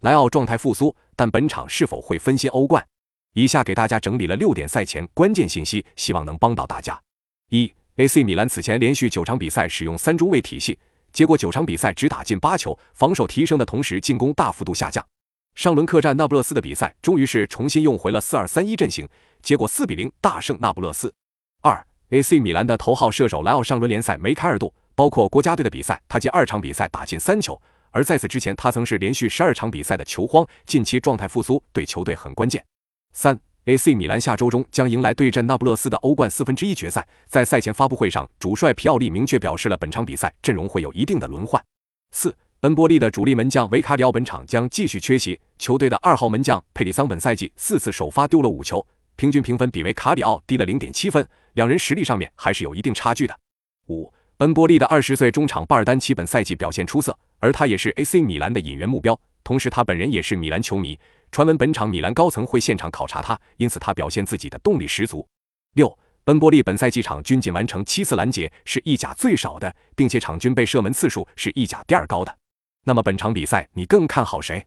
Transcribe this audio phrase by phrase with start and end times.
[0.00, 2.86] 莱奥状态复苏，但本场是否会分心欧冠？
[3.32, 7.00] 以下给大家整理了六点赛前关键信息，希望能帮到大家。
[7.50, 10.78] 一、AC 米兰此前连续九场比赛使用三中卫体系，
[11.12, 15.04] 结果九场比赛只打进八球，防守提升的同时进攻大幅度下降。
[15.54, 19.08] 上轮客战那不勒斯的比赛，终于是重新用回了四二三一阵型，
[19.40, 21.12] 结果四比零大胜那不勒斯。
[21.62, 27.58] 二、AC 米兰的头号射手莱奥上轮联赛梅开二度，包括国家队的比赛，他近二场比赛打进三球，
[27.90, 32.64] 而在此之前他曾是连续十二场比赛的球荒，近期状态复苏，对球队很关键。
[33.12, 37.06] 三 AC 米兰下周中将迎来对阵那不勒斯的欧冠四分之一决赛。
[37.26, 41.60] 在赛前发布会上，主帅皮奥利明确表示了本场比赛阵容会有一定的轮换。
[42.12, 45.38] 四恩波利的主力门将维卡里奥本场将继续缺席。
[45.58, 53.36] 球队的二号门将佩里桑本赛季四次首发丢了五球，平均评分比维卡里奥低了零点七分，两人实力上面还是有一定差距的。
[53.88, 60.98] 五恩波利的二十岁中场巴尔丹奇本赛季表现出色，而他也是 AC 米兰的引援目标，同时他本人也是米兰球迷。
[61.30, 65.24] 传闻本场米兰高层会现场考察他，因此他表现自己的动力十足。
[65.74, 72.36] 六，恩波利本赛季场均仅完成七次拦截，是意甲最少的，并且场均被射门次数是意甲第二高的。
[72.82, 74.66] 那么本场比赛你更看好谁？